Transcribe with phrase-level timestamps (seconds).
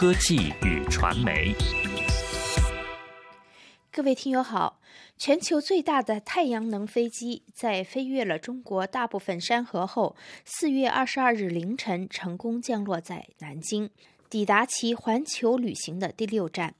[0.00, 1.54] 科技与传媒。
[3.92, 4.80] 各位听友好，
[5.18, 10.16] 全球最大的太阳能飞机在飞越了中国大部分山河后，
[10.46, 13.90] 四月二十二日凌晨成功降落在南京，
[14.30, 16.74] 抵达其环球旅行的第六站。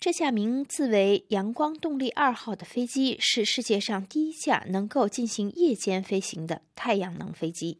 [0.00, 7.78] 这架名字为“阳光动力二号”的飞机是世界上第一架能够进行夜间飞行的太阳能飞机。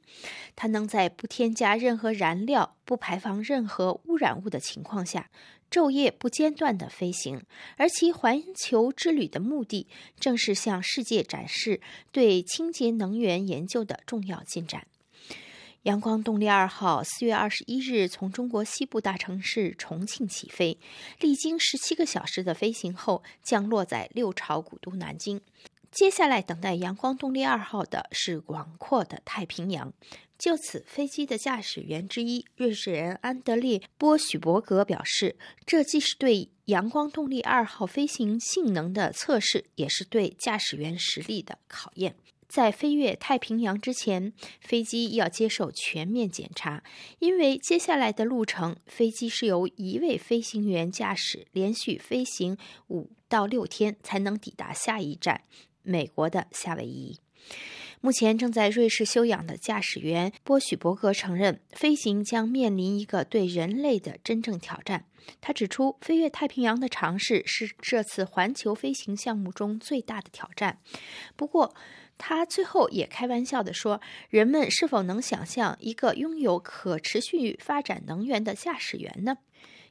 [0.55, 5.31] 它能在不添加任何燃料、不排放任何污染物的情况下，
[5.71, 7.43] 昼夜不间断地飞行。
[7.79, 9.87] 而其环球之旅的目的，
[10.19, 11.81] 正是向世界展示
[12.13, 14.87] 对清洁能源研究的重要进展。
[15.85, 20.79] 阳光动力二号四月二十一日从中国西部大城市重庆起飞，
[21.21, 25.41] 历经十七个小时的飞行后，降落在六朝古都南京。
[25.91, 29.91] 接下来等待阳光动力二号的是广阔的太平洋。
[30.37, 42.17] 就此，飞机的驾驶员之一瑞士人安德烈·波许伯格表示：“这既是对阳光动力二号飞行性能的测试，也是对驾驶员实力的考验。”
[42.51, 46.83] 在飞越太平洋之前，飞机要接受全面检查，
[47.21, 55.43] 因为接下来的路程，飞机是由一位飞行员驾驶，连续飞行五到六天才能抵达下一站——
[55.85, 57.21] 美国的夏威夷。
[58.01, 65.05] 目前正在瑞士休养的驾驶员波许伯格承认，飞行将面临一个对人类的真正挑战。
[65.41, 70.81] 他指出，飞越太平洋的尝试是这次环球飞行项目中最大的挑战。
[71.37, 71.75] 不过，
[72.23, 79.39] 他最后也开玩笑地说：“人们是否能想象一个拥有可持续发展能源的驾驶员呢？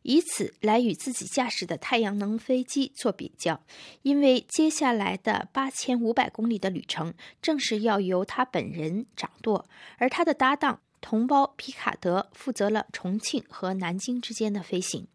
[0.04, 3.62] 以此来与自己驾驶的太阳能飞机做比较？
[4.04, 15.08] 因为接下来的八千五百公里的旅程，正是要由他本人掌舵，而他的搭档。”同胞皮卡德负责了重庆和南京之间的飞行。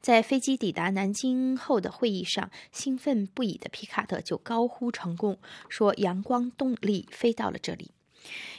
[0.00, 5.38] 在飞机抵达南京后的会议上，兴奋不已的皮卡德就高呼成功，
[5.68, 7.90] 说：“阳光动力飞到了这里。”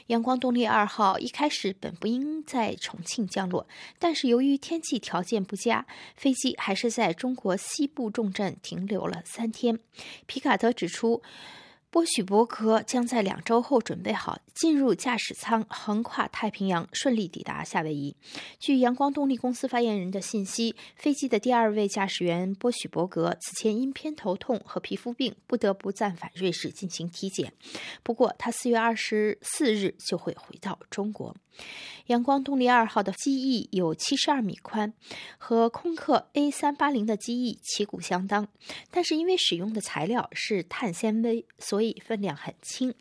[0.08, 3.66] 阳光动力二号一开始本不应在重庆降落，
[3.98, 5.86] 但是由于天气条件不佳，
[6.16, 9.78] 飞机还是在中国西部重镇停留了三天。
[10.26, 11.22] 皮卡德指出。
[11.94, 18.16] 波许伯格将在两周后准备好进入驾驶舱，横跨太平洋，顺利抵达夏威夷。
[18.58, 27.52] 据阳光动力公司发言人的信息，飞机的第二位驾驶员波许伯格此前因偏头痛和皮肤病不得不暂返瑞士进行体检。
[28.02, 31.36] 不过，他四月二十四日就会回到中国。
[32.06, 34.92] 阳光动力二号的机翼有七十二米宽，
[35.38, 38.48] 和空客 A 三八零的机翼旗鼓相当，
[38.90, 42.94] 但是因为使用的材料是碳纤维，所以分量很轻。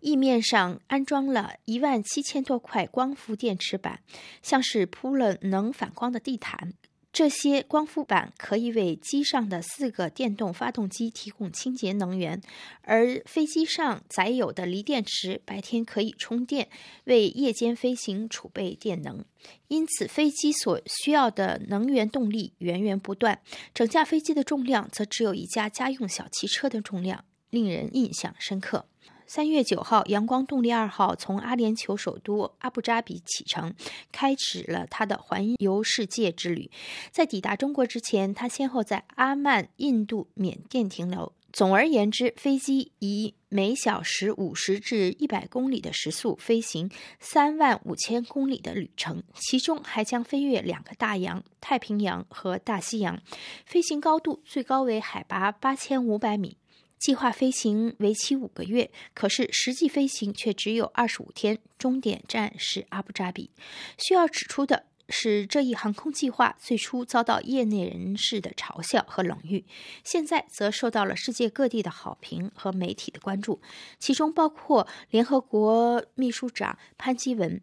[0.00, 4.00] 翼面上安装了一万七千多块光伏电池板，
[4.42, 6.72] 像是铺了能反光的地毯。
[7.12, 12.40] 这些光伏板可以为机上的四个电动发动机提供清洁能源，
[12.82, 16.68] 而飞机上载有的锂电池白天可以充电，
[17.04, 19.24] 为夜间飞行储备电能。
[19.66, 23.40] 因此，飞机所需要的能源动力源源不断。
[23.74, 28.86] 整架飞机的重量则只有一架家用小汽车的重量，令人印象深刻。
[29.32, 33.72] 三月九号，阳光动力二号从阿联酋首都阿布扎比启程，
[34.10, 36.68] 开始了它的环游世界之旅。
[37.12, 41.32] 在抵达中国之前，它先后在阿曼、印度、缅甸停留。
[41.52, 46.90] 总而言之，飞机以每小时五十至一百公里的时速飞行
[47.20, 53.16] 三万五千公里的旅程，其中还将飞越两个大洋——太平洋和大西洋。
[53.64, 56.56] 飞行高度最高为海拔八千五百米。
[57.00, 63.50] 计划飞行为期五个月，可是实际飞行却只有二十五天，终点站是阿布扎比。
[63.96, 69.64] 需要指出的是，这一航空计划最初遭到业内人士的嘲笑和冷遇，
[70.04, 73.62] 现在则受到了世界各地的好评和媒体的关注，
[73.98, 77.62] 其中包括联合国秘书长潘基文。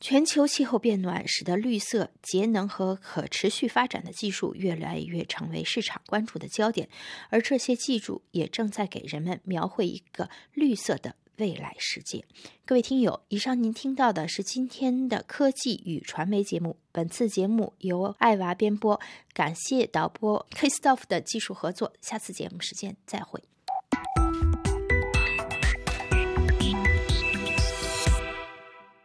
[0.00, 6.88] 全球气候变暖使得绿色、节能和可持续发展的技术越来越成为市场关注的焦点，
[7.28, 12.24] 而这些技术也正在给人们描绘一个绿色的未来世界。
[12.64, 16.78] 各位听友，以上您听到的是今天的科技与传媒节目。
[16.92, 18.98] 本次节目由爱娃编播，
[19.34, 21.92] 感谢导播 Kristoff 的技术合作。
[22.00, 23.42] 下次节目时间再会。